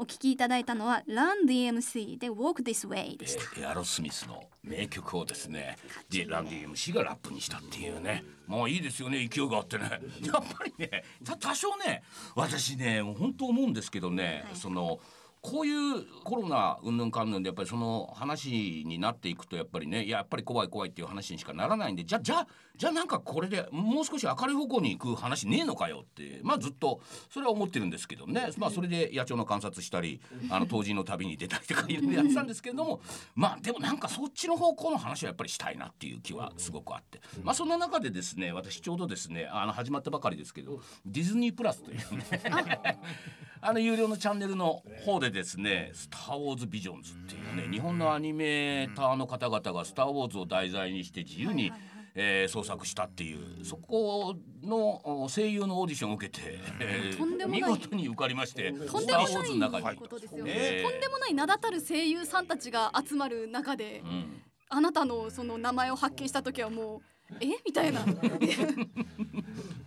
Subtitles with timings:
[0.00, 5.76] お聞きいただいたのは Run DMC で Walk This Way でした、えーエアロスミスの名曲をですね
[6.08, 8.24] でランディ MC がラップにしたっていうね。
[8.46, 10.00] もういいですよね勢いがあってね。
[10.24, 12.02] やっぱりねた多少ね
[12.34, 14.56] 私ねもう本当思うんですけどね、はい。
[14.56, 15.00] その
[15.42, 28.50] こういうコロナうんぬんかんぬんでやっぱりその話になっていくとやっぱりねいややっぱり怖い怖いっていう話にしかならないんでじゃあじゃあじゃあなんかこれでもう少し明るい方向に行く話ねえのかよってまあずっとそれは思ってるんですけどね。
[28.58, 30.20] まあそれで野鳥の観察したり
[30.50, 33.00] あの当時の旅に出たりとかいろいろやってたんですけれども
[33.34, 37.20] まあでもなんかそっちの方向の話はやっぱりしたいなっていう気はすごくあって。
[37.42, 42.24] まあそんな中でですね私ちょうどですねあの始まったばかりですけどディズニープラスというね
[43.62, 51.72] あの有料のチャンネルの方でですね「スター・ウォーズ・ビジョンズ」っていうね日本のアニメーターの方々が「スター・ウォーズ」を題材にして自由に、
[52.14, 54.34] えー創作したっていうそこ
[54.64, 59.98] のお声優のオーディションを受けて、えー見事に受かりまして「とんスター・ウォでもないーズ」の中に。
[59.98, 60.90] ことですよね、えー。
[60.90, 64.42] とんでもない名だたる声優さんたちが集まる中で、うん。
[64.68, 67.00] あなたのその名前を発見した時はもう
[67.40, 67.46] え？
[67.64, 68.04] みたいな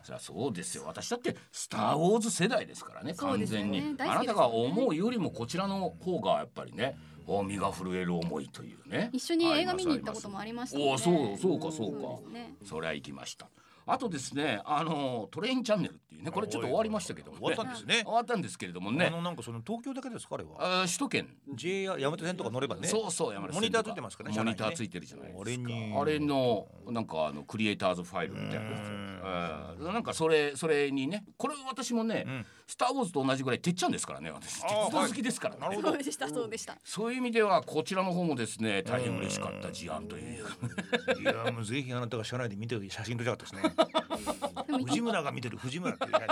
[0.03, 0.83] そりゃそうですよ。
[0.85, 9.09] 私だって「スター・ウォーズ」世代ですからね完全に、ね大好あなたが思うよりもこちらの方がやっぱりねお身が震える思いというね。
[9.13, 12.19] 一緒に映画見に行ったこともありましたおおそうそうかそうか。
[12.65, 13.47] そりゃ行きました
[13.85, 18.03] あとですねあのトレインチャンネルっていうねこれちょっと終わりましたけども、ね、終わったんですね。
[18.03, 20.51] 終わったんですけれどもあねのなんかその東京だけですかあれは？
[20.59, 21.27] あー首都圏。
[21.55, 22.87] JR 山手線とか乗ればね。
[22.87, 25.41] そうそう山手線モニターついてますかねモニターついてるじゃないですか。
[25.41, 25.95] あれに。
[25.99, 32.45] あれのなんかあのクリエイターズファイルみたいなやつえーなんかそれそれにねこれ私もね、ん。
[32.65, 34.61] スター・ウォーズと同じぐらいてっちゃんですからね私。
[34.61, 35.89] 鉄道好きですからね、なるほど。
[35.89, 36.77] そうでしたそうでした。
[36.83, 40.45] そういう意味ではこちらの方もですね大変嬉しかった事案という。
[41.21, 43.72] いやもうぜひあなたが車内で見てる写真撮りたかったですね
[44.85, 46.27] 藤村が見てる藤村っていう写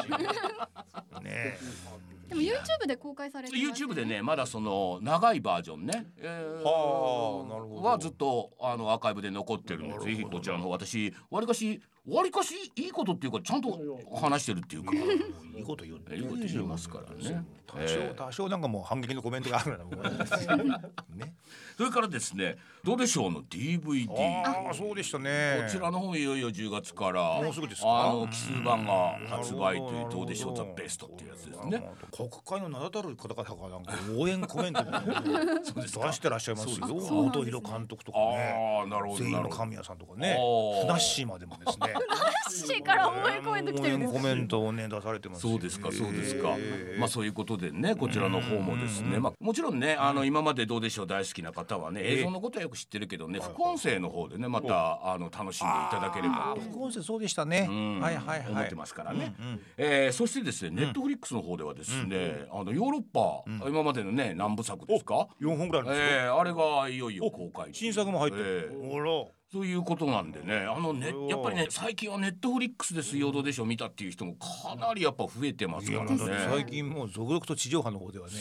[1.16, 1.58] 真ね
[2.32, 7.84] でも YouTube で公開されてます YouTube でねまだその長いバージョンね、えーはあなるほど。
[7.84, 13.78] はずっとあのアーカイブで残ってるんでぜひこちらの方私わりかしわりかしいいことっていうかちゃんと
[14.16, 14.92] 話してるっていうか。
[14.96, 17.44] いいこと言ういいこと言いますからね。
[17.68, 19.84] 多えー少多少なんかもう反撃のコメントがあるな
[21.16, 21.36] ね。
[21.78, 25.68] それからですねどうでしょうの DVD こああそうでしたね。
[25.70, 28.10] ちらの方いよいよ10月からもうすぐですか？
[28.10, 31.90] あの奇数版が発売というどうでしょうザベストっていうやつですね。
[32.30, 36.88] 国会の名だたる方々がなんか応援コメントも出してらっしゃいますよ。
[36.88, 38.80] 元弘監督とかね。
[38.80, 39.50] ああなるほど全員の。
[39.50, 40.38] 神谷さんとかね。
[40.82, 41.94] ふなっしーまでもですね
[42.52, 47.00] シーから応援コメント来てるんです応援コメントをね出されてますそうですかそうですか、えー。
[47.00, 56.54] まあそういうことでねこちらの方もですね、まあもちろんねあの今までどうでしょう大好きな方はね映像のことはよく知ってるけどね副音声の方でねまたあの楽しんでいただければ。
[56.56, 57.68] と副音声そうでしたね。
[57.70, 58.00] うん。
[58.00, 58.48] はいはいはい。
[58.50, 59.60] 思ってますからね、うんうん。
[59.78, 68.90] えーそしてですねネットフリックスの方ではですね、あのヨーロッパ、今までのね何部作ですか？4本ぐらいあえーあれがいよいよ公開新作も入ってえるー。
[68.92, 69.12] ほら
[69.52, 70.66] そういうことなんでね。
[70.66, 76.18] あのねやっぱりね最近はネットフリックスで水曜どうでしょう見たっていう人もかなりやっぱ増えてますいからね
[76.50, 78.34] 最近もう続々と地上波の方ではね。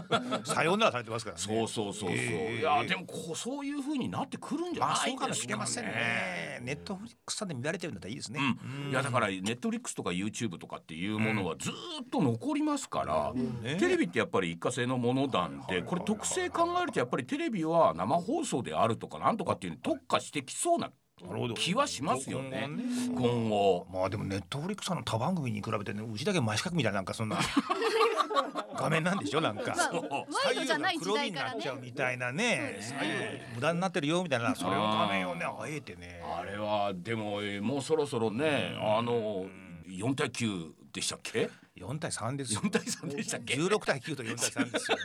[0.44, 1.42] さようならされてますからね。
[1.42, 6.58] そうそうそうそう、えーいやでもこうそういう風になってくるんじゃまあなそかもいうですかしれませんね。
[6.62, 8.40] ネットフリックスさんで見られてるんだったらいいですね。
[8.86, 11.74] うん、いやだからネットフリックスとか YouTube とかっていうものはずーっ
[12.10, 13.76] と残りますから、ね。
[13.76, 20.90] テレビってやっぱり一過性のものなんでこれ特性考えるとやっぱりテレビは生放送であるとかなんとかっていうのに特化してきそうな
[21.22, 21.54] なるほど。
[21.54, 22.68] 気はしますよね。
[22.68, 23.86] 今後今後。
[23.90, 27.38] まあでもネットフリックスさんの他番組に比べてねうちだけ真四角みたいななんかそんな
[28.78, 29.74] 画面なんでしょなんか。
[29.74, 31.60] まあワイドじゃない時代からね。
[31.60, 33.46] 左右が黒になっちゃうみたいなね。
[33.54, 36.22] 無駄になってるよみたいなそれを画面をねあえてね。
[36.22, 39.46] あれはでもえーもうそろそろねあの
[39.88, 42.60] 4対9でしたっけ？4対3ですよ。
[42.62, 44.98] 4対3でしたっけ？16対9と4対3ですよ。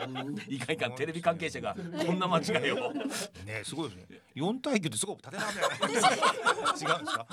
[0.48, 2.92] いかんいかんテレビ関係者がこんな間違いを。
[2.92, 4.20] ねすごいですね。
[4.36, 5.96] 4対9ってすごく縦長じゃない違うんで
[6.78, 6.84] すか？
[6.84, 7.26] それはちょ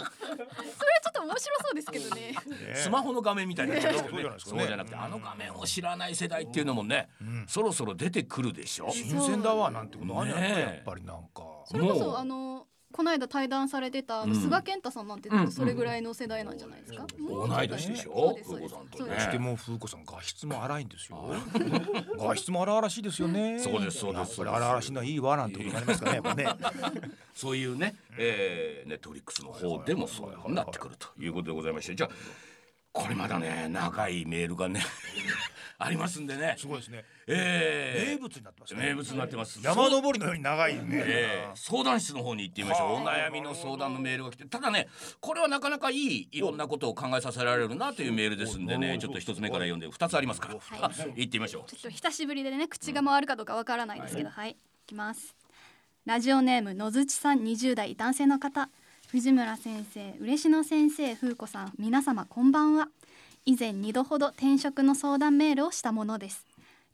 [1.09, 2.21] っと面白そうですけどね。
[2.31, 4.59] ねスマホの画面みたいになそうじゃないですかね。
[4.59, 7.09] そうじゃなくてあの画面を知らない世代っていうのもね
[7.47, 8.89] そろそろ出てくるでしょ？
[8.91, 10.21] 新鮮だわなんてこと。
[10.21, 11.43] あるやっぱりなんか。
[11.65, 11.97] それこもう。
[11.99, 14.41] そあのこの間対談されてたあのうん。
[14.41, 15.51] 菅健太さんなんてうん。
[15.51, 18.35] それぐらいの世代なんじゃないですか、もう同い年でしょ？
[18.43, 19.19] 風子さんとね。
[19.19, 21.29] しても風子さん画質も荒いんですよ。
[22.19, 23.59] 画質も荒々しいですよね。
[23.59, 26.47] そうですそうです荒々しいのはいいわなんてことになりますかねやっぱね。
[27.35, 31.93] そういうね、えー、ネットフリックスの方でもそういうふうになってくるということでございまして。
[31.93, 32.09] じゃあ
[32.97, 34.81] これまだね長いメールがね
[35.79, 36.55] ありますんでね。
[36.57, 37.05] すごいですね。
[37.27, 38.15] えー。
[38.15, 38.83] 名物になってますね。
[38.83, 39.59] 名物になってます。
[39.61, 40.81] 山登りのように長いね。
[41.05, 41.55] えー。
[41.55, 42.93] 相談室の方に行ってみましょう。
[42.93, 44.45] はあお悩みの相談のメールが来て。
[44.45, 44.87] ただね
[45.19, 48.97] これはなかなかいいいろんなことを考えさせられるなというメールですんでね。
[48.97, 50.79] ちょっと一つ目から読んで二つありますから、はい。
[50.81, 51.69] あ行ってみましょう。
[51.69, 54.55] ちょっと久しぶりでね口が回るかどうかわからないですけど、はい、い。
[54.87, 55.35] きます。
[56.05, 58.71] ラジオネームのずちさん20代男性の方
[59.07, 62.89] 藤村先生嬉野先生風子さん皆様こんばんは。
[63.45, 66.45] 以前2度ほど転職の相談メールをしたものです。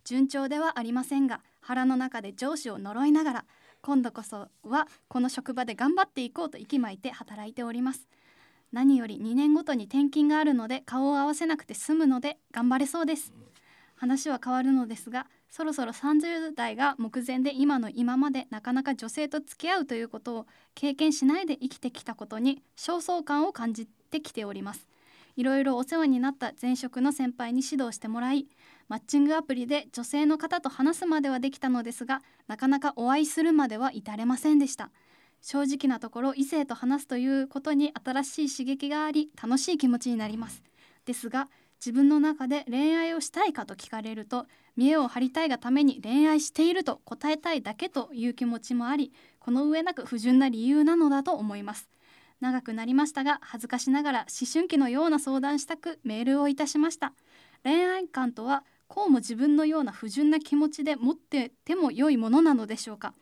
[0.04, 3.46] 順調ではありませんが腹の中で上司を呪いながら
[3.82, 8.08] 今度こそはこの職場で頑張っていこうと息巻いて働いております。
[8.72, 13.34] 何より2年ごとに転勤があるので顔を合わせなくて済むので頑張れそうです。
[13.96, 24.88] 話は変わるのですがそろそろ30代が目前で今の今までなかなか女性と付き合うということを経験しないで生きてきたことに焦燥感を感じてきております。
[25.36, 28.48] いろいろお世話になった前職の先輩に指導してもらい
[28.88, 34.90] マッチングアプリで女性の方と話すまではできたのですがなかなかお会いするまでは至れませんでした。
[35.44, 40.64] 正直なところ異性と話すということに新しい刺激があり楽しい気持ちになります。
[41.06, 41.48] ですが
[41.84, 44.46] 自分の中で恋愛をしたいかと聞かれると
[44.78, 51.90] 見栄を張りたいがために恋愛していると答えたいだけという気持ちもありこの上なく不純な理由なのだと思います。
[52.40, 57.12] 長くなりましたが恥ずかしながら思春期のような相談したくメールをいたしました。
[57.66, 63.14] 恋愛観とはこうも自分のような不純な気持ちで持ってても良いものなのでしょうか？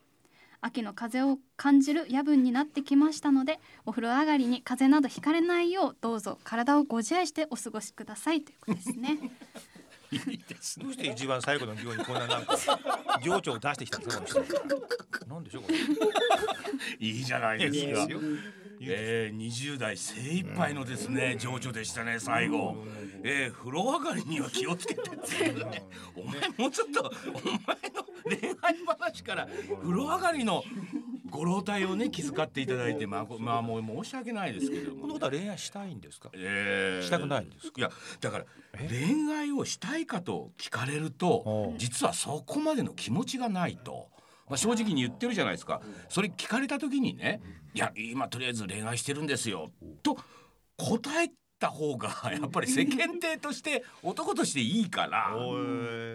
[0.62, 9.18] 秋の風を感じる夜分になってきましたのでお風呂上がりに風邪などひかれないようどうぞ体をご自愛してお過ごしくださいということですね。
[10.12, 12.58] いいですねどうして一番最後の行にこんななんか
[13.24, 14.42] 情緒を出してきたんですか
[15.26, 15.78] なんでしょうこれ。
[17.00, 17.78] いいじゃないですか。
[17.78, 18.20] いいですよ
[18.84, 22.76] えー、20代精一杯のですね情緒でしたね最後、
[23.24, 25.02] えー、風呂上がりには気をつけて
[26.16, 27.52] お前もうちょっとお前
[27.94, 28.11] の
[28.42, 29.48] 恋愛話から
[29.82, 30.64] 風呂上がりの
[31.30, 36.30] ご老体をね気遣っていただいてまあこまあもう申し訳ないですけれども、このことは恋愛したいんですか？
[36.34, 37.06] えー。
[37.06, 37.80] したくないんですか？
[37.80, 38.46] いやだから
[38.80, 38.88] え？
[38.90, 44.10] 恋愛をしたいかと聞かれると実はそこまでの気持ちがないと。
[44.50, 45.82] まあ、正直に言ってるじゃないですか。
[46.10, 47.40] それ聞かれた時にね
[47.74, 49.72] 「いや今とりあえず恋愛してるんですよ」
[50.04, 50.18] と
[50.76, 55.32] 答えた方がやっぱり世間体として男としていいから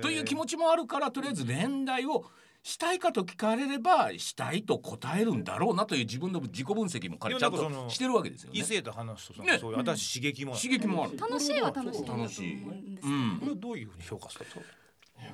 [0.02, 2.25] という気持ちもあるからとりあえず恋愛を
[2.62, 8.58] したいかと聞かれればしたいと答えるんだろうなという自分の自己分析も彼ちゃんとしてるわけですよね。
[8.58, 8.64] 異。
[8.64, 9.56] 性と話すとね。
[9.60, 10.60] そういう新しい刺激もある。
[10.60, 11.16] 刺激もある。
[11.16, 12.54] 楽しいは楽しい楽しい。
[12.56, 13.38] んですうん。
[13.38, 14.64] これはどういうふうに評価するんですか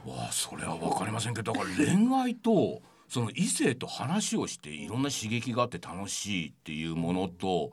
[0.06, 7.70] わあそれは分かりませんけどだから恋愛とその異性と話をしていろんな刺激があって楽しいっていうものと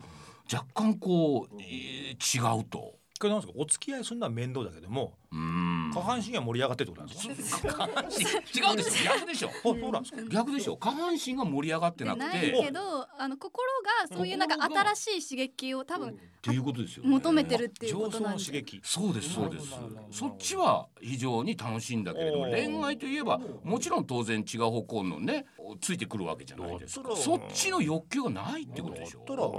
[0.51, 2.95] 若干こう、えー違うと。
[3.21, 3.59] これなんですか？
[3.59, 5.91] お付き合いするのは面倒だけどもうん。
[5.93, 7.67] 下半身が盛り上がってるってことなんですか？
[7.73, 8.23] 下半身。
[8.23, 9.49] 違うでしょ 逆でしょ。
[9.49, 10.21] あそうなんですか？
[10.29, 10.77] 逆でしょ。
[10.77, 12.79] 下半身が盛り上がってなくないてけど
[13.17, 13.67] あの心
[14.07, 14.55] がそういうなんか
[14.95, 17.09] 新しい刺激を多分っていうことですよね。
[17.09, 18.45] 求めてるっていうことなんで。
[18.45, 18.79] 刺激。
[18.85, 19.65] そうですそうです。
[20.11, 25.45] そっちは非常に楽しいんだけれども恋愛といえばもちろん当然違う方向のね
[25.81, 27.13] ついてくるわけじゃないですか。
[27.17, 29.19] そっちの欲求がないってことでしょ。
[29.19, 29.51] だったらう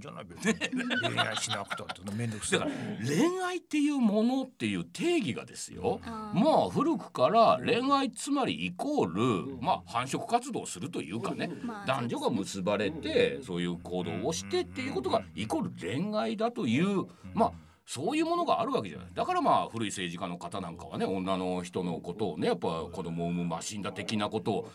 [0.00, 0.54] じゃない別に
[1.08, 6.00] 恋愛しなくたって面倒くさいだから恋愛っていうものっていう定義がですよ。
[6.04, 11.50] あーまあ古くから恋愛つまりイコールまあ繁殖活動をするというかね。
[11.62, 17.52] まあ男女が結ばれてそういう行動をしてっていうことがイコール恋愛だというまあ
[17.88, 19.06] そういうものがあるわけじゃない。
[19.14, 24.68] だからまあ古い政治家の方なんかはね女の人のことをねやっぱ子供を産むマシンだ的なことを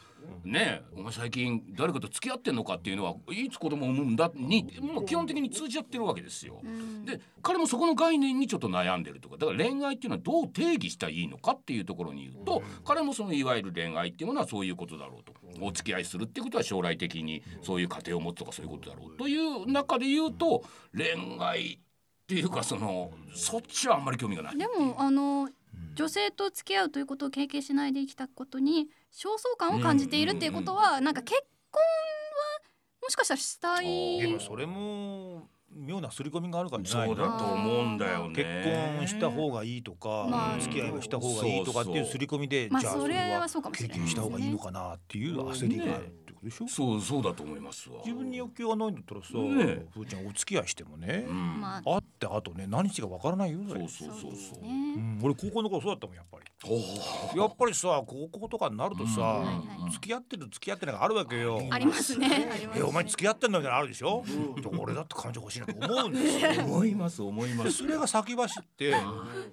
[0.43, 6.59] ねえお前最近誰かと付き合ってんのかっていうのはいつ子供を産むんだにもう基本的に通じ合ってるわけですよ。
[6.63, 7.05] うん。
[7.05, 15.33] で彼もそこの概念にちょっと悩んでるとかだから恋愛っていうのはどう定義したらいいのかっていうところに言うと彼もそのいわゆる恋愛っていうものはそういうことだろうと。
[15.61, 20.63] お付き合いするっていうことは将来的にそういう家庭を持つとかそういうことだろうという中で言うと
[20.97, 21.79] 恋愛
[22.23, 24.57] っていうかそのそっちはあんまり興味がない。
[24.57, 25.49] でもあの
[25.95, 32.61] 女性と付き合うということを経験しないで生きたことに焦燥感を感じているっていうことはなんか結婚は
[33.01, 38.35] もしかしたらしたいでもそれも妙な刷り込みがあるからそうだと思うんだよね。
[38.35, 40.59] 結婚した方がいいとか、まあ。
[40.59, 46.67] 付き合いをした方がいいとかっていう刷り込みで、まあじゃあそれはれそうかもしれない経験した方がいいのかなっていう焦りがあることでしょ？
[46.67, 47.97] そうそうだと思いますわ。
[48.05, 49.85] 自分に欲求がないんだったらさ、ねえ。
[49.93, 51.61] ふーちゃんお付き合いしてもね、うん。
[51.61, 51.81] まあ。
[51.83, 54.31] 会ってあとね何日かわからないよそうだよそうそう。
[54.35, 54.69] そうね。
[54.95, 56.42] うん、俺高校の頃そうだったもんやっぱり。
[56.42, 56.42] お
[57.35, 59.25] やっぱりさ高校とかになるとさ、うん。
[59.25, 59.91] はいはい。
[59.91, 61.59] 付き合ってる付き合ってないがあるわけよ。
[61.69, 62.27] ありますね。
[62.27, 62.81] ありますね。
[62.81, 64.23] えお前付き合ってんのみたいなのあるでしょ、
[64.61, 66.65] で俺だって彼女欲しいなと 思うんですよ。
[66.65, 67.77] 思います思いまです。
[67.79, 68.93] それが先走って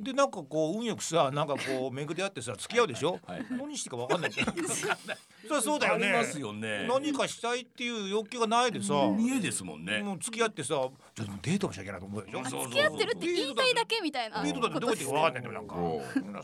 [0.00, 4.32] でなんかこう運よくさなんかこう巡り合ってさ付き合うでしょ、はい何していいか分かんない。
[5.48, 6.06] そりゃそうだよね。
[6.08, 6.86] ありますよね。
[6.88, 10.00] 何かしたいっていう欲求がないでさ、見えですもんね。
[10.02, 12.62] もう付き合ってさちょっとデートもしなきゃいけないと思うでしょ？
[12.62, 15.74] 付き合ってるって言いたいだけみたいなデートだってどこ行って分かんないんだよなんか。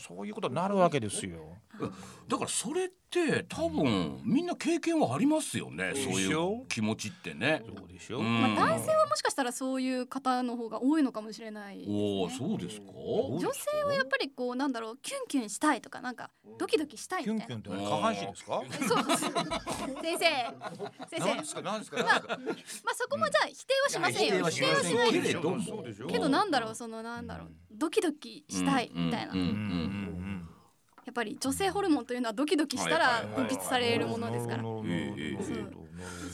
[0.00, 0.26] そう。
[0.26, 1.56] いうことになるわけですよ。
[2.26, 6.62] だからそれって多分みんな経験はありますよねそういでしょ？
[6.64, 7.62] う気持ちってね。
[7.66, 8.40] そうでしょ、うん。
[8.56, 11.84] まあ、男性はもしかしたらそういう方の方が多いのかもしれないね。
[11.86, 12.86] おおそうですか？
[12.96, 18.62] 女性はやっぱりこうなんだろうキュンキュンしたいとかなんかドキドキしたいキュみたいなンキュンって下半身ですか？
[18.88, 20.02] そう。
[20.02, 20.24] で す先生。
[21.10, 21.26] 先生。
[21.26, 21.62] 何ですか？
[21.62, 22.02] 何ですか？
[22.02, 22.84] 何ですか？
[22.86, 25.42] まあそこもじゃあ否定はしませんよ、うん否定はしないけれど
[26.08, 29.32] けどなんだろうそのなんだろうドキドキしたいみたいな、
[31.16, 34.62] ぱり女性ホルモンというのはドキドキしたら分泌されるものですから。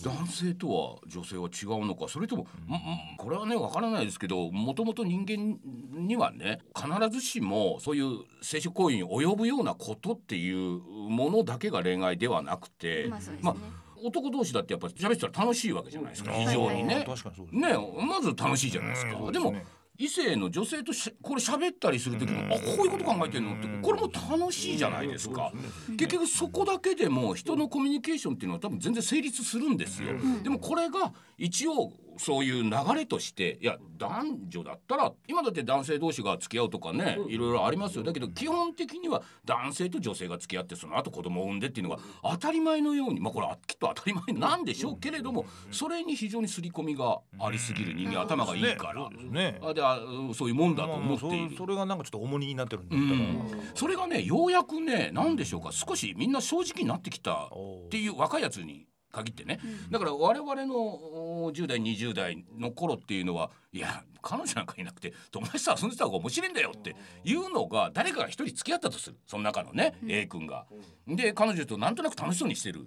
[0.03, 2.09] 男性とは女性は違うのか。
[2.09, 2.81] それとも、うんうん
[3.17, 5.57] これはねわからないですけどもともと人間
[5.93, 16.33] にはね必ずしもそういう性的行為に及ぶようなことっていうものだけが恋愛ではなくて、まあそうですね、まあ男同士だってやっぱり喋ってたら楽しいわけじゃないですか。
[16.33, 17.07] 非常にね。
[17.53, 17.77] ね。
[18.05, 19.17] まず楽しいじゃないですか。
[19.17, 19.33] うん。
[19.33, 19.55] でも
[19.99, 25.53] 異性の女性としこれ喋ったりする時も、あこういうこと考えてんのってこれも楽しいじゃないですか。
[25.99, 30.15] 結局そこだけでも人のコミュニケーションっていうのは多分全然成立するんですよ。
[30.43, 49.09] でもこれが一応そういう流れとしていや男女だったら今だって男性同士が付き合うとかねいろいろありますよだけど基本的には男性と女性が付き合ってその後子供を産んでっていうのが当たり前のようにまあこれはきっと当たり前なんでしょうけれどもそれに非常に刷り込みがありすぎる人間頭がいいから。
[49.11, 49.59] ね。
[49.63, 49.99] あであ
[50.35, 51.59] そういうもんだとまあ思っているそ。
[51.59, 53.21] それがなんかちょっと重荷になってるんだうったら。
[53.21, 69.17] ん、それがねようやくね何でしょうか少しみんな正直になってきたっていう若いやつに限ってね、だから我々のお10代20代の頃っていうのはいや彼女なんかいなくて友達と遊んでた方が面白いんだよっていうのが誰かが一人付き合ったとする。
[69.27, 70.67] その中のね、A 君が。
[71.07, 72.87] で彼女となんとなく楽しそうにしてる。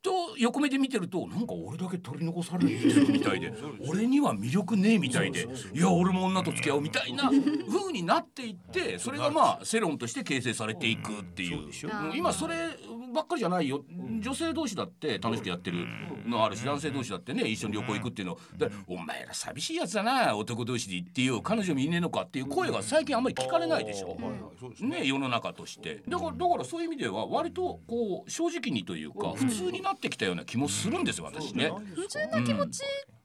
[0.00, 3.52] と横目で見てるとなんか俺だけ取り残されてるみたいで
[3.88, 7.24] 俺には魅力ねえみたいでいや俺も女と付き合うみたいな
[7.68, 11.70] 風になっていってそれがまあ世論として形成されていくっていう。
[12.14, 12.54] 今それ
[13.12, 13.84] ばっかりじゃないよ。
[14.20, 15.86] 女性同士だって楽しくやってる。
[16.28, 18.38] のあるし男性同士だってね一緒に旅行行くっていうの。
[18.56, 24.16] でお前ら寂しいやつだな男同士でっていう彼女もいねえのかっていう声が最近あんまり聞かれないでしょ。
[24.18, 25.00] うね。
[25.00, 26.02] ね、世の中として。
[26.08, 31.72] だからだからそういう意味では割とこう正直にというか普通になってきたような気もするんですよ私ね。
[31.94, 32.80] 不純な気持ち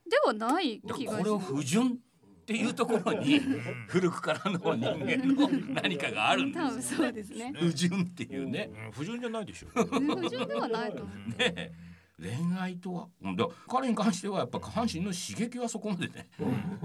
[0.09, 1.23] ではないだか気がします。
[1.23, 1.97] らこれを不純
[2.43, 3.39] っていうところに
[3.87, 5.49] 古くからの人間の
[5.81, 7.53] 何かがあるんで多分すそうですね。
[7.57, 8.69] 不純っていうね。
[8.85, 8.91] うん。
[8.91, 9.67] 不純じゃないでしょ。
[9.73, 11.39] 不純ではないと思う。
[11.39, 11.71] ね
[12.19, 16.27] 恋愛とはうんだから彼に関してはやっぱ下半身の刺激はそこまでね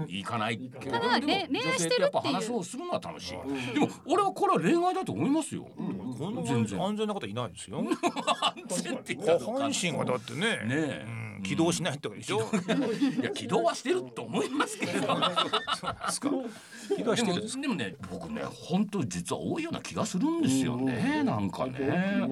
[0.07, 1.63] いかないけどただ恋恋愛してるっていう。
[1.67, 3.73] 女性とやっぱ話をするのは楽しい。
[3.73, 5.67] でも俺はこれは恋愛だと思いますよ。
[6.17, 6.35] こん。
[6.35, 6.81] な全然。
[6.81, 7.79] 安全な方いないですよ。
[7.83, 10.39] 安全って言った下ら半身がだってね。
[10.39, 11.05] ねえ。
[11.05, 12.39] うん起動しないってことでしょ？
[13.21, 15.07] いや起動はしてると思いますけれど
[16.97, 17.61] 起動してるんですか？
[17.61, 22.23] でもね僕ね本当実は多いような気がするんですよねなんかね。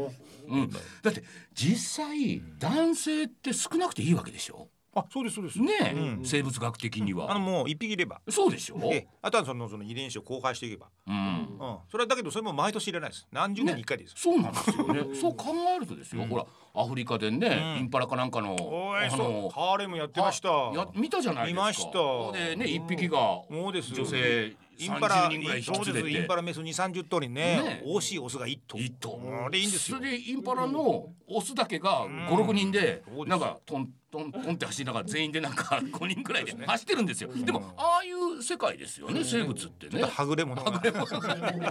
[0.48, 0.70] うん、
[1.02, 1.24] だって
[1.54, 4.70] 実際男性って少なくていいわけでしょ？
[4.96, 5.60] あ、そうですそうです。
[5.62, 7.38] ねえ、うん生物学的にあのは。
[7.38, 8.20] もう一匹いれば。
[8.30, 10.88] そうでしょ、ええ、あとはそのその遺伝子を交配していけば。
[11.06, 11.78] うんうん。
[11.92, 13.28] それはだけどそれも毎年入れないです。
[13.32, 14.14] 何十年に一回です。
[14.18, 15.04] そうなんですよね。
[15.14, 16.46] そう考えるとですよ、ほら
[16.78, 19.50] アフリカでね、うんインパラかなんかのあの。
[19.50, 20.50] ハーレムやってました。
[20.50, 21.62] あや見たじゃないですか。
[21.62, 23.18] 見ましたでね一匹が
[23.50, 23.94] もうです。
[23.94, 25.92] 女性インパラ30人ぐらい引そうです。
[25.92, 28.78] き連れてインパラメス二三十頭にねね、惜しいオスが一頭。
[28.78, 30.04] 一頭あれいいんですよそ。
[30.04, 37.30] れでインパラのオスだけが五六人でそうですなんかトントントンって走りながら全員でなんか 五人ぐらいで走ってるんですよ。
[37.34, 40.04] でもああいう世界ですよね生物ってね。
[40.04, 40.82] はぐれ者が。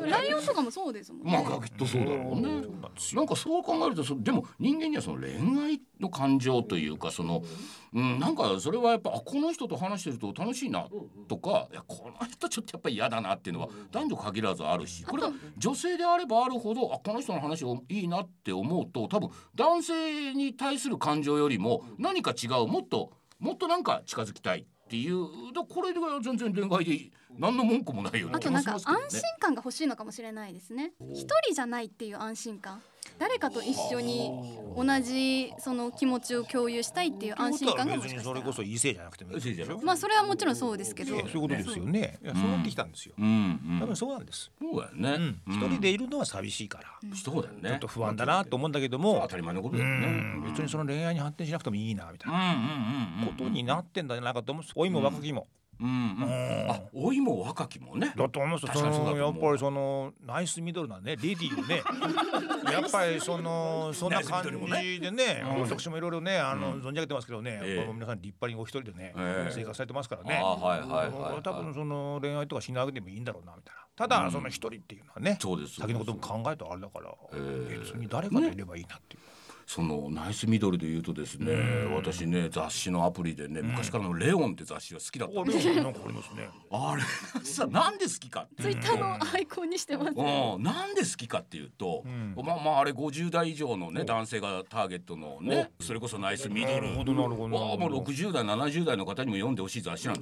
[0.00, 2.62] ライオンとかもそうですもんねまあきっとそうだろうね。
[2.62, 3.20] そうなんですよ。
[3.20, 7.42] なんかそう考えるとそでも人間にはその恋愛の感情というかその、
[7.94, 10.86] うん、なんかそれはやっぱあこの人と話してると楽しいな
[11.28, 22.66] とかいやこの人ちょっとやっぱり嫌だなっていうのは男女限らずあるしこれが女性であればあるほどあこの人の話をいいなって思うと多分男性に対する感情よりも何か違う？
[22.66, 28.32] もっともっとなんか近づきたいっていうだこれでは全然恋愛で何の文句もないよね。
[28.36, 28.82] あとなんか安。
[29.10, 30.92] 心感が欲しいのかもしれないですね。
[31.12, 32.82] 一人じゃないっていう安心感。
[33.18, 38.24] 誰かと一緒に同じその気持ちを共有したいっていう安心感がもしかしたら。
[38.24, 41.10] それこそ異性じゃなくてもいいまあそれはもちろんそうですけど。
[41.10, 42.18] そういうことですよね。
[42.22, 43.14] そうなってきたんですよ。
[43.16, 44.50] 多分そうなんです。
[44.60, 45.38] そうだよね。
[45.46, 47.70] うん、一人でいるのは寂しいから、そうだよね。
[47.70, 49.20] ちょっと不安だなと思うんだけども。
[49.22, 50.06] 当、たり前のことうだよね。
[50.06, 54.74] ん、別にその恋愛に発展しなくてもいいなみたいなことになってんじゃないかと思うんです。
[54.76, 55.46] 老いも若きも。
[55.80, 56.70] うんうん。
[56.70, 58.12] あ老いも若きもね。
[58.16, 61.16] だと思いますやっぱりそのナイスミドルなね。
[61.16, 61.82] レディーをね。
[62.72, 65.60] やっぱりそのそんな感じでねうん。
[65.62, 67.76] 私もいろいろねあの存じ上げてますけどね、ええ。
[67.76, 69.52] やっぱ皆さん立派にお一人でね、ええ。
[69.52, 70.40] 生活されてますからね。
[70.42, 71.42] あはいはいはいはい。
[71.42, 73.86] 多分その恋愛とかしなくてもいいんだろうなみたいな。
[73.96, 75.76] ただその一人っていうのはね、そうです。
[75.80, 77.78] 先のことも考えるとあれだから、ええ。
[77.78, 79.22] 別に誰かといればいいなっていう、
[79.66, 81.52] そのナイスミドルで言うとですね
[81.92, 86.48] 私ね雑誌のアプリでね昔からのレオンって雑誌が好きだったあんですよれなんかありますね。
[86.70, 88.80] あれさなんで好きかっていうと。
[88.82, 92.34] ツイッターのアイコンにしてますうん、なんで好きかっていうと、ん。
[92.36, 96.74] まあまああれ50代以上のね男性がターゲットのねそれこそナイスミドル。
[96.74, 97.56] なるほどなるほど。
[97.56, 100.20] わあもう60代70代の方にも読んでほしい雑誌なの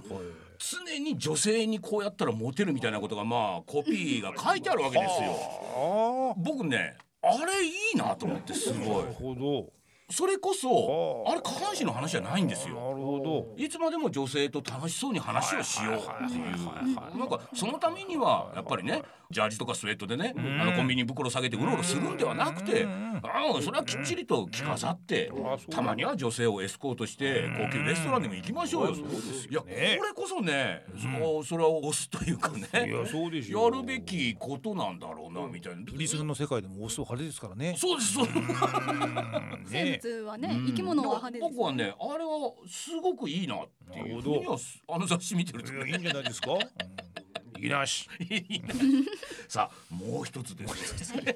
[0.58, 5.34] 常に女性にこうやったらモテるみたいなことがまあコピーが書いてあるわけですよ。
[5.76, 6.96] あ僕ね
[7.26, 9.04] あれいいなと思ってすごい。
[9.04, 9.72] なるほど。
[10.10, 11.32] それこそあ。
[11.32, 13.20] あれ下半身の話じゃないんですなるよほ
[13.56, 13.62] ど。
[13.62, 16.42] いつまでも女性と楽しそうに話をしようっていう。
[16.42, 25.32] はいはいはいはいなんかそのためにはやっぱりねジャージとかスウェットでねあのコンビニ袋下げてうろうろするんではなくてああそれはきっちりと着飾って
[25.70, 28.94] たまには女性をエスコートして高級レストランでも行きましょうよ。
[29.50, 30.84] いやこねれこそね
[31.20, 33.64] そうそれは押すというかねいやそうですよ。
[33.64, 35.82] やるべきことなんだろうなみたいな。
[35.92, 37.74] リスの世界でもオスは派手ですからね。
[37.78, 38.38] そうですそうです
[40.02, 44.56] うん生ね物はね生き物は派手です僕はねあれはすごくいいなっていうふうには
[44.88, 45.78] あの雑誌見てるとね。
[45.78, 48.08] いやいいんじゃないですか、 うん、いいなし。
[49.48, 51.34] さあもう一つですね。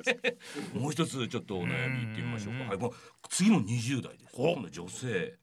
[0.74, 2.64] もう一つちょっとお悩みいってみましょうか。
[2.64, 2.92] はいもう
[3.28, 4.34] 次の20代です。
[4.34, 5.38] 今度女性。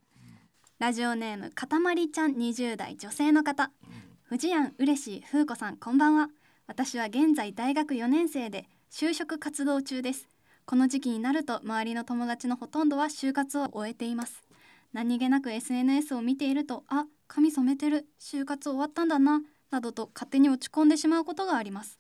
[0.80, 3.72] ラジオネームかたまりちゃん20代女性の方。
[4.24, 6.30] 藤庵うれしい風子さんこんばんは。
[6.68, 10.30] 私は現在大学4年生で就職活動中です
[10.66, 14.44] この時期になると周りの友達のほとんどは就活を終えています。
[14.94, 18.08] 何気なく SNS を見ているとあ髪染めてる。
[18.20, 22.00] 就活終わったんだななどと勝手に落ち込んでしまうことがあります。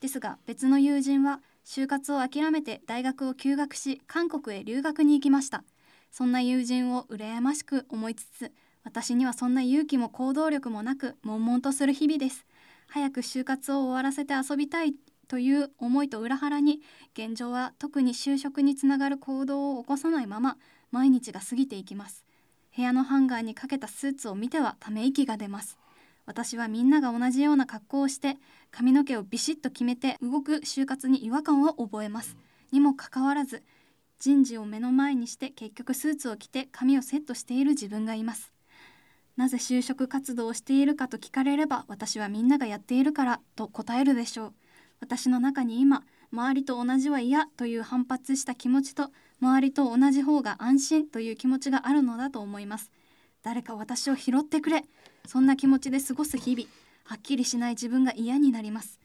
[0.00, 5.62] ですが別の友人は就活を諦めて大学を休学し韓国へ留学に行きました。
[6.10, 8.50] そんな友人を羨ましく思いつつ
[8.82, 12.46] 私にはそんな勇気も行動力もなく悶々とする日々です。
[12.88, 14.94] 早く就活を終わらせて遊びたい。
[15.28, 16.80] という思いと裏腹に
[17.14, 20.56] 現状は特に就職につながる行動を起こさないまま
[20.90, 22.24] 毎日が過ぎていきます。
[22.76, 25.78] 部屋のハンガーにかけたスーツを見てはため息が出ます。
[26.26, 28.36] 私はみんなが同じような格好をして
[28.70, 32.36] 髪の毛をビシッと決めて動く就活に違和感を覚えます。
[32.72, 33.62] にもかかわらず
[34.18, 38.52] 人事を目の前にして結局スーツを着て髪をセットしている自分がいます。
[39.36, 44.54] なぜ就職活動をしているかと聞かれれば私はみんながやっているからと答えるでしょう。
[45.00, 52.90] 私の中に今周りと同じは嫌という反発した気持ちと周りと同じ方が安心という気持ちがあるのだと思います。
[53.42, 54.84] 誰か私を拾ってくれ
[55.26, 56.68] そんな気持ちで過ごす日々
[57.04, 58.98] はっきりしない自分が嫌になります。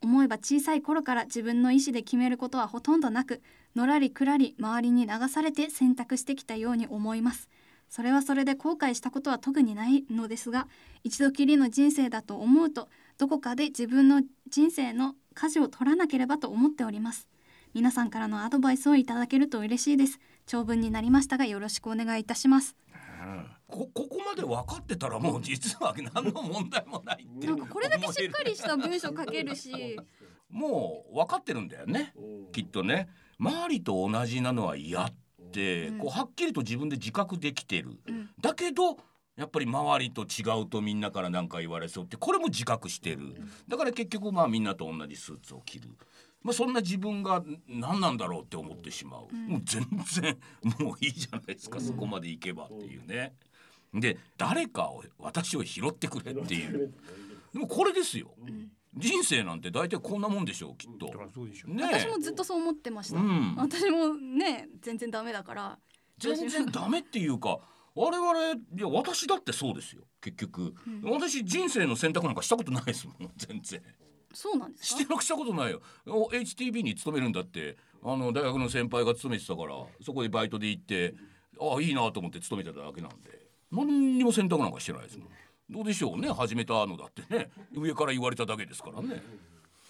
[0.00, 3.42] 思えば小さい頃から自分の意思で決めることはほとんどなく
[3.74, 7.48] のらりくらり周りに流されて選択してきたように思います。
[7.88, 10.68] それはそれで後悔したことは特にないのですが
[11.04, 17.28] 一度きりの人生だと思うとどこかで自分の人生の舵を取らなければと思っております。
[17.72, 20.18] 皆さんからのアドバイスをいただけると嬉しいです。
[20.46, 22.74] 長文になりましたがよろしくお願いいたします。
[23.68, 29.96] こここまで分かってたらもう実は何の問題もないってなんかこれだけしっかりした文章書けるし。
[30.50, 32.14] もう分かってるんだよね。
[32.52, 33.08] きっとね。
[33.38, 35.12] 周りと同じなのは嫌っ
[35.52, 35.98] て、うん。
[35.98, 38.30] こうはっきりと自分で自覚できてる、うん。
[38.40, 38.96] だけど
[39.38, 43.36] やっぱり周りと違うとみんなから何か言われそうってこれも自覚してる、
[43.68, 45.88] だから結局まあみんなと同じスーツを着る。
[46.42, 50.38] まあ、そんな自分が何なんだろうって思ってしまう、もう全然
[50.78, 53.34] もういいじゃないですか、そこまでいけばっていうね。
[53.94, 56.92] で誰かを私を拾ってくれっていう。
[57.52, 58.34] でもこれですよ、
[58.96, 61.06] 人生なんて大体こんなもんでしょうきっと。
[61.66, 63.54] ね私もずっとそう思ってました、うん。
[63.56, 65.78] 私もね全然ダメだから。
[66.18, 67.60] 全然ダメっていうか
[68.00, 70.02] 我々いや私だってそうですよ。
[70.20, 73.16] 結局、私人生の選択なんかしたことないですもん。
[73.36, 73.82] 全然。
[74.32, 75.00] そうなんですか？
[75.00, 75.82] してなくしたことないよ。
[76.06, 77.76] お HTB に勤めるんだって。
[78.04, 81.12] あの大学の先輩が勤めてたからそこでバイトで行って
[81.60, 83.48] ああいいなと思って勤めてただけなんで。
[83.72, 85.28] 何にも選択なんかしてないですもん。
[85.68, 86.30] どうでしょうね。
[86.30, 87.50] 始めたのだってね。
[87.72, 89.20] 上から言われただけですからね。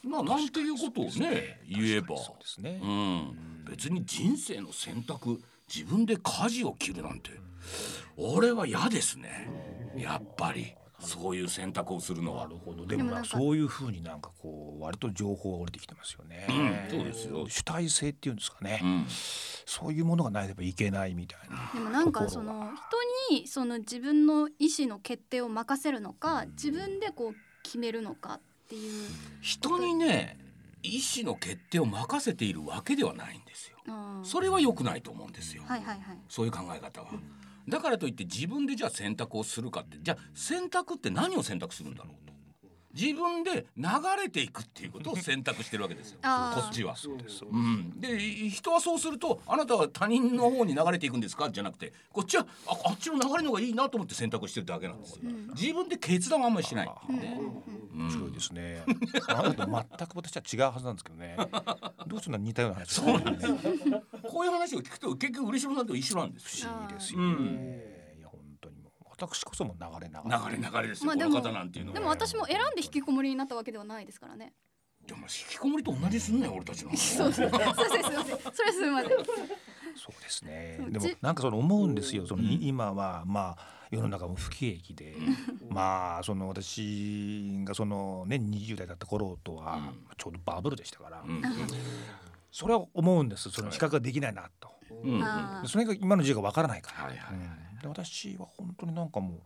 [0.03, 2.17] まあなんていうことをね言えば。
[2.17, 5.43] そうですね、うん、別に人生の選択
[5.73, 7.31] 自分で舵を切るなんて
[8.17, 9.49] 俺は嫌ですね。
[9.97, 10.75] やっぱり。
[11.01, 12.45] そういう選択をするのは。
[12.45, 17.47] なるほどでもなでもなんかそういうふうになんかこう割と情報が降りてきてますよね、うんそうですよ。
[17.49, 19.07] 主体性っていうんですかね、うん。
[19.09, 21.71] そういうものがないといけないみたいな。
[21.73, 22.71] でもなんかその
[23.29, 29.09] 人にその自分の意思の決定を任せるのか自分でこう決めるのかっていう、
[29.41, 30.37] 人にね
[30.83, 33.77] 意思の決定を任せているわけではないんですよ。
[33.87, 35.63] うんそれは良くないと思うんですよ。
[35.65, 36.19] はいはいはい。
[36.29, 37.11] そういう考え方は
[37.69, 42.38] だからといって自分でじゃあ選択をするかってじゃあ選択って何を選択するんだろうと。
[42.99, 43.85] 自分で流
[44.21, 46.19] れていくっていうことを選択してるわけですよ。
[46.23, 46.29] こ
[46.69, 46.97] っちは。
[46.97, 47.39] そうです。
[47.39, 51.49] そううん、で人はそうするとあなたは他人の方に流れていくんですか？
[51.51, 55.21] じゃなくてこっちはああっちの流れの方がいいなと思って選択してるだけなんですよ、
[55.55, 56.89] 自分で決断はあんまりしない。
[56.89, 57.41] っていうね、
[57.95, 58.83] 面白いですね。
[59.29, 61.37] あなたと全く私は違うはずなんですけどね。
[62.07, 63.53] どうしてそんな似たような話そうなんです。
[63.53, 63.59] ね。
[64.29, 66.71] こういう話を聞くと結局嬉野さんと一緒なんですよ。
[66.71, 67.27] 不思議ですよね。
[67.27, 67.98] う
[69.19, 70.57] 私こそも流れ流れ。
[70.57, 71.99] 流れ流れですよ、まあでもこの方なんていうのは。
[71.99, 74.53] でも私も選んで引きこもりになったわけではないですからね。
[75.07, 80.77] でも引きこもりと同じすんね俺たちの そうそうそうですすいませんそれすみませんそうですね。
[80.79, 80.91] そう。
[80.91, 82.27] でもじなんかその思うんですよ。
[82.27, 85.17] そのい今はまあ世の中も不景気で、
[85.71, 90.07] まあその私がそのね20代だった頃とはうん。
[90.17, 91.43] ちょうどバブルでしたから、うん。
[92.53, 93.51] それは思うんです。
[93.51, 94.71] その比較ができないなと。
[94.91, 95.15] うん。
[95.15, 97.05] うんあでそれが今の時代がわからないから。
[97.05, 97.49] はいはいはい。
[97.63, 99.41] うんで私は本当になんかもう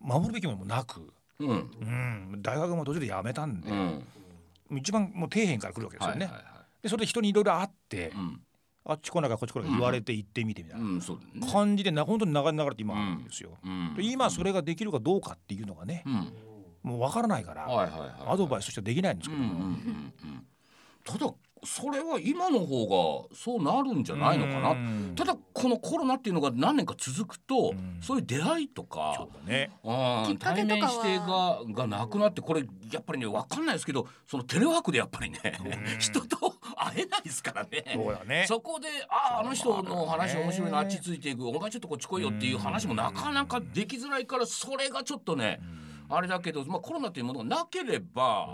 [0.00, 1.48] 守るべきものもなく、うん。
[1.50, 4.02] うん、大学も途中で辞めたんで、うん。
[4.78, 6.26] 一番もう底辺から来るわけですよね。
[6.26, 8.40] はいはいはでそれで人にいろいろ会って、うん。
[8.88, 13.24] あっち来ないからこっち来ないから言われて行ってみてみたいな感じでな本当に流れ流れて今あるん。
[13.24, 13.50] ですよ。
[13.64, 13.94] うん。
[13.96, 16.32] で今それができるかどうかっていうのがねう、ん。
[16.82, 19.76] もう分からないから、はいはいはいアドバイスとしてはできないんですけども、
[21.04, 24.70] ただそれは今の方がそうなるんじゃないのかな。
[24.70, 25.12] うん。
[25.16, 27.98] ただこのコロナっていうのが何年か続くと、うん。
[28.00, 29.70] そういう出会いとそかね。
[29.82, 35.98] うんきっかけとかは対面してががなくなってこれやっぱりね分かんないですけどそのテレワークでやっぱりね、うん。
[35.98, 36.36] 人と
[36.76, 37.84] 会えないですからね。
[37.94, 38.44] そうだね。
[38.46, 45.60] そこであああの人の話面白いなあっちついていくお前ちょっとこっち来いよっていう話もなかなかできづらいからそれがちょっとね
[46.08, 48.48] あれだけど、まあ、コロナというものがなければ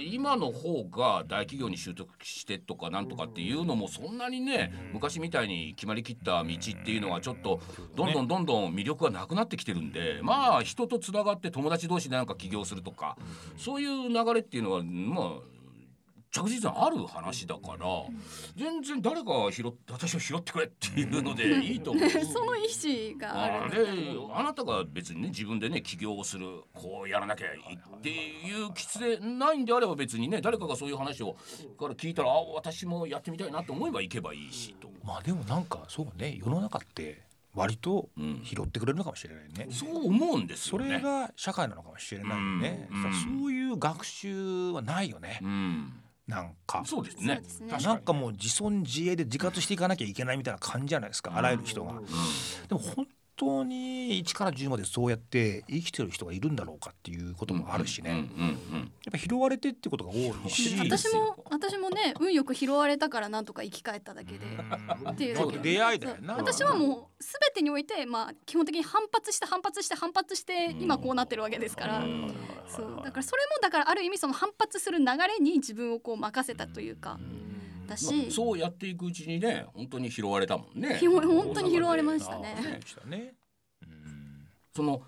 [0.00, 7.60] 今の方が大企業に習得してとかなんとかっていうのもそんなにね昔みたいに決まりきった道っていうのはちょっと
[7.96, 13.16] どんどんどんどん魅力がなくなってきてるんでまあ人とつながって友達同士でなんか起業するとか
[13.56, 15.53] そういう流れっていうのはまあ
[16.34, 17.86] 着実にある話だから
[18.56, 22.10] 全然誰かが拾って私を拾ってくれっていうのでいいと思う。
[22.10, 22.66] その意
[23.12, 31.34] 思がああるであなたが別にね自分でね起業をするこうやらなきゃいいっていうきつでないんであれば別にね誰かがそういう話を
[31.78, 34.90] から聞いたらあ私もやってみたいなと思えば行けばいいしと。
[35.04, 37.22] まあでもなんかそうね世の中って
[37.54, 39.68] 割とうん拾ってくれるのかもしれないね。
[39.70, 40.94] そう思うんですね。
[40.94, 42.88] れが社会なのかもしれないね。
[42.90, 45.38] うんそういう学習はないよね。
[45.40, 45.92] うん、
[46.26, 46.82] なんか。
[46.86, 47.42] そうですね。
[47.82, 51.92] なんかもう自尊自衛で自活していかなきゃいけないみたいな感じじゃないですか、あらゆる人が。
[52.68, 60.16] でも本当に1から10までそうやって生きてる人がいるんだろうかっていうこともあるしね、うんうんやっぱ拾われてってことが多
[60.46, 60.78] いし。
[60.78, 64.46] 私も私もね運よく拾われたからなんとか生き返っただけで。
[65.10, 66.36] っていう出会いだよな。
[66.36, 72.34] 私はもうすべてにおいてまあ基本的に反発して反発して反発して今こうなってるわけですから、うん。
[72.66, 73.02] そう。
[73.04, 77.18] だからそれもだからある意味その反発する流れに自分をこう任せたというか、
[77.86, 81.00] だましあ、そうやっていくうちにね本当に拾われたもんね。
[81.00, 82.54] 本当に拾われましたね。
[83.06, 83.34] ね
[83.82, 84.46] うん。
[84.74, 85.02] その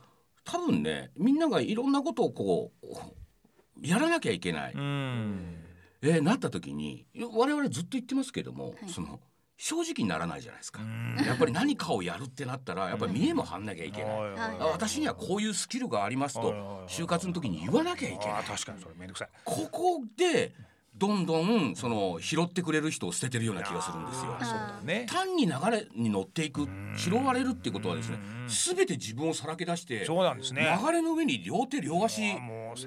[0.45, 5.57] 多分ねみんながいろんなことをこうやらなきゃいけない、うん。
[6.03, 8.89] えーなった時に我々ずっと言ってますけども、はい。
[8.89, 9.21] その
[9.59, 11.17] 正直にならないじゃないですか、うん。
[11.25, 14.13] やっぱり何かをやるってなったらやっぱり見えも張んなきゃいけない、
[14.61, 16.53] 私にはこういうスキルがありますと
[16.87, 18.45] 就活の時に言わなきゃいけない。
[18.45, 19.29] 確かにそれめんどくさい。
[19.45, 20.53] ここで
[20.99, 24.37] どんどんその拾ってくれる人を捨ててるような気がするんですよ。
[24.39, 24.45] あー。
[24.45, 25.07] そうだね。
[25.09, 28.49] 単に流れに乗っていく拾われるってことはですねうん。
[28.49, 30.67] 全て自分をさらけ出してそうなんですね。
[30.83, 32.23] 流れの上に両手両足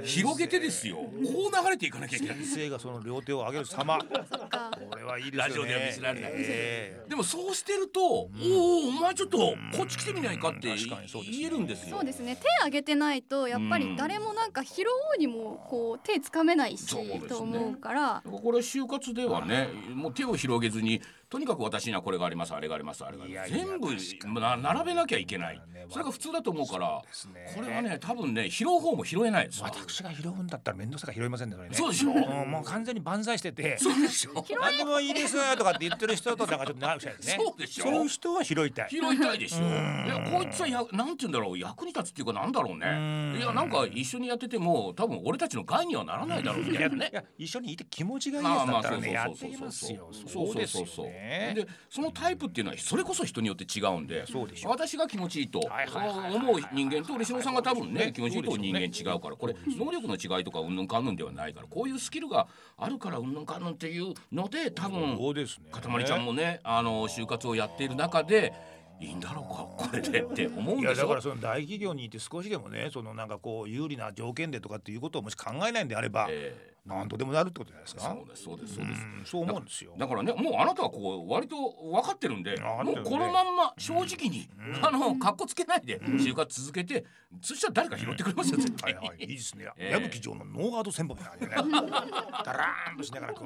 [0.04, 0.98] 広げてですよ。
[0.98, 1.24] こう
[1.64, 2.38] 流れていかなきゃいけない。
[2.38, 4.00] 先生がその両手を上げる様。
[4.30, 4.72] そっか。
[4.90, 5.48] これはいいですよね。
[5.48, 11.38] ラジオでは見せられない、えでもそうしてると、おおお前ちょっとこっち来てみないかって確かにそうですね。
[11.38, 11.98] 言えるんですよ。
[11.98, 12.36] そうですね。
[12.36, 16.88] 手挙げてないとやっぱり誰もなんか拾おうにもこう手つかめないし、
[17.28, 23.52] と思うからこれ就活ではねもう手を広げずにとにかく私にはこれがありますあれがありますあれがあります。
[23.52, 25.62] 全部並べなきゃいけない。
[25.72, 27.54] ねそれが普通だと思うからね。
[27.56, 29.62] これはね多分ね拾う方も拾えないです。
[29.62, 31.70] わ私が拾うんだったら面倒くさいから拾いませんねね。
[31.72, 32.10] そうでしょ。
[32.10, 37.44] うんもう完全に万歳しててそうでしょ何でもいいですとかって言ってる人となんかちょっと長くしたいですね。
[37.46, 37.84] そうでしょ。
[37.84, 38.90] そういう人は拾いたい。
[38.90, 39.58] 拾いたいでしょ。
[39.60, 41.60] いやこいつはやなんて言うんだろう。
[41.60, 43.38] 役に立つっていうかなんだろうね。
[43.38, 50.10] いやなんか一緒にやってても多分俺たちの害にはならないだろうみたいないねいや一緒にいて気持ちがいいやつだったらねやっていきますよ。
[50.12, 51.54] そうそうそうそうね。
[51.56, 54.70] でそのタイプっていうのはそれこそ人によって違うんでそうでしょ。
[54.70, 62.48] 私が気持ちいいと思う人間と嬉野さんが多分ね気持ちいいと人間違うからこれ能力の違いとかうんぬんかんぬんではないからこういうスキルが
[62.78, 65.70] あるからうんぬんかんぬんっていうので多分そうですね。
[65.72, 68.54] かたまりちゃんもねあの就活をやっている中で
[69.02, 71.04] いいんだろうかこれでって思うんでしょ？
[71.04, 78.02] だからその大企業にいて少しでもねそのなんかこう有利な条件でとかっていうことをもし考えないんであればえ何とでもなるってことじゃないですか？
[78.02, 79.02] そうですそうですそうです。
[79.02, 79.94] うんそう思うんですよ。
[79.98, 81.56] だからねもうあなたはこう割と
[81.92, 84.50] 分かってるんでもうこのまんま正直に、
[84.82, 87.06] あの格好つけないで就活続けて、
[87.42, 88.94] そしたら誰か拾ってくれますよ絶対。
[88.94, 88.98] に。
[89.00, 89.66] はいはいいいですね。
[89.78, 89.92] ええ。
[89.92, 91.92] 矢吹城のノーガード戦法みたいなね。
[92.46, 93.46] ダラーンとしながらこ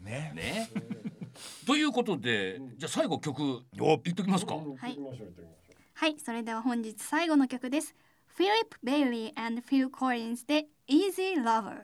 [0.00, 0.32] うね。
[0.34, 0.70] ね。
[1.66, 4.54] ということでじゃあ最後曲お言っときますか。
[4.56, 4.98] はい。
[5.94, 7.94] はいそれでは本日最後の曲です。
[8.26, 11.82] フィリップ・ベイリー and Phil Collins で Easy Lover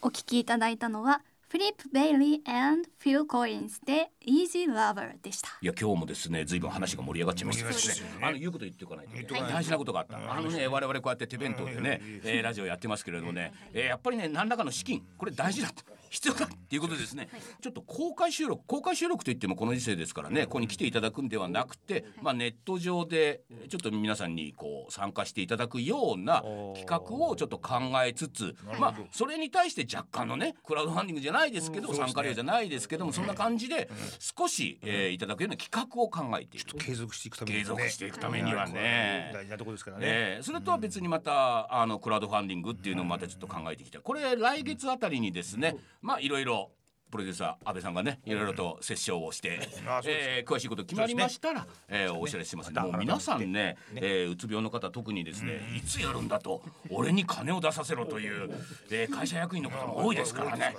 [0.00, 5.48] お聴きいただいたのはフィリップ・ベイリー and Phil Collins で Easy Lover でした。
[5.60, 7.64] いや今日もですねずいぶん話が盛り上がっちゃいました。
[7.64, 8.26] 盛り上がっちゃいましたね。
[8.26, 9.58] あの言うこと言っておかないと、言っておかないと。
[9.58, 15.68] 大事なことがあった、あのね我々こうやって手弁当でね、えーラジオやってますけれどもね、えーやっぱりね何らかの資金これ大事だ
[16.10, 17.28] 必要だっていうことですね、
[17.60, 26.42] ちょっと公開収録公開収録といってもこの時世ですからねここに来ていただくんではなくて、まあ、ネット上でちょっと皆さんにこう参加していただくような
[26.74, 36.78] 企画をちょっと考えつつ、まあそれに対して若干のねクラウドファンディングじゃないですけど、参加料じゃないですけどもそんな感じで少し、えーいただくような企画を考えている。
[36.78, 39.30] 継続していくために継続していくためにはね。
[39.34, 40.04] 大事なところですからね。
[40.06, 46.72] えーそれとは別にまたあのクラウドファンディングっていうのをまたちょっと考えてきたこれ来月あたりにですねまあいろいろ
[47.10, 49.60] プロデューサー安倍さんがねいろいろと折衝をして、
[50.06, 52.72] えー詳しいこと決まりましたら、えーお知らせします。
[52.72, 58.50] もう皆さんねえーうつ病の方特にですねいつやるんだと俺に金を出させろという、
[58.90, 60.74] えー会社役員の方も多いですからね。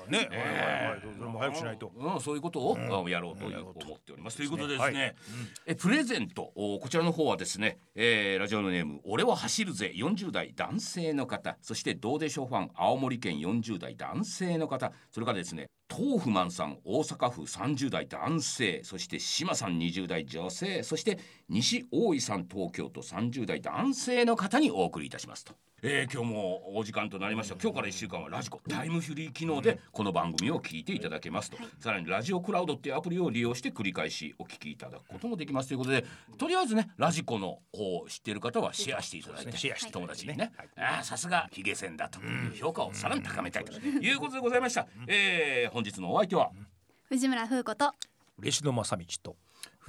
[1.18, 1.92] それも早くしないと。
[1.96, 4.38] うん、そういうことを、あやろうという思っております。
[4.38, 5.16] ということでですね、はい。
[5.68, 11.58] えプレゼントおこちらの方はですね、えーラジオのネーム俺は走るぜ40代男性の方。
[11.62, 14.92] そしてどうでしょうファン青森県40代男性の方。
[15.12, 21.18] それからですね豆腐マンさん大阪府30代男性そして志麻さん20代女性そして
[21.50, 25.54] 西大井さん東京都30代男性の方にお送りいたしますと。
[25.82, 27.56] えー今日もお時間となりました。
[27.56, 36.06] 今日から1週間はラジコタイムフリー機能でこの番組を聞いていただけますと、さらにラジオクラウドっていうアプリを利用して繰り返しお聞きいただくこともできますということで
[36.38, 42.20] とりあえずねラジコのこう知っている方はシェアしていただいて、シェアして友達にね、ああさすがヒゲ線だと。
[42.20, 43.72] いう評価をさらに高めたいと。
[43.80, 46.52] いうことでございました、えー本日のお相手は？
[47.08, 47.94] 藤村風子と。
[48.38, 49.36] 嬉野正道と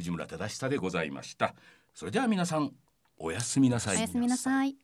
[0.00, 1.54] 藤村忠久でございました。
[1.94, 2.72] それでは皆さん
[3.18, 3.98] おやすみなさい。
[3.98, 4.76] おやすみなさい。